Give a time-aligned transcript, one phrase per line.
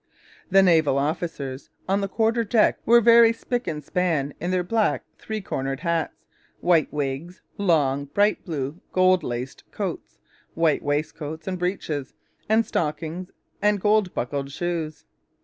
[0.49, 5.03] The naval officers on the quarter deck were very spick and span in their black
[5.19, 6.25] three cornered hats,
[6.59, 10.17] white wigs, long, bright blue, gold laced coats,
[10.55, 12.15] white waistcoats and breeches
[12.49, 13.29] and stockings,
[13.61, 15.05] and gold buckled shoes.